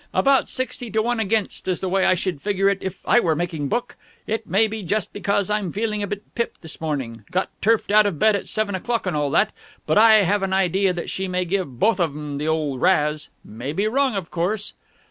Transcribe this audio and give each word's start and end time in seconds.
About 0.15 0.49
sixty 0.49 0.89
to 0.89 0.99
one 1.03 1.19
against 1.19 1.67
is 1.67 1.79
the 1.79 1.87
way 1.87 2.05
I 2.05 2.15
should 2.15 2.41
figure 2.41 2.69
it 2.69 2.79
if 2.81 3.01
I 3.07 3.19
were 3.19 3.35
making 3.35 3.65
a 3.65 3.67
book. 3.67 3.97
It 4.25 4.47
may 4.47 4.65
be 4.65 4.81
just 4.81 5.13
because 5.13 5.51
I'm 5.51 5.71
feeling 5.71 6.01
a 6.01 6.07
bit 6.07 6.33
pipped 6.33 6.63
this 6.63 6.81
morning 6.81 7.23
got 7.29 7.49
turfed 7.61 7.91
out 7.91 8.07
of 8.07 8.17
bed 8.17 8.35
at 8.35 8.47
seven 8.47 8.73
o'clock 8.73 9.05
and 9.05 9.15
all 9.15 9.29
that 9.29 9.51
but 9.85 9.99
I 9.99 10.23
have 10.23 10.41
an 10.41 10.53
idea 10.53 10.91
that 10.91 11.11
she 11.11 11.27
may 11.27 11.45
give 11.45 11.79
both 11.79 11.99
of 11.99 12.15
them 12.15 12.39
the 12.39 12.47
old 12.47 12.81
razz. 12.81 13.29
May 13.45 13.73
be 13.73 13.85
wrong, 13.87 14.15
of 14.15 14.31
course." 14.31 14.73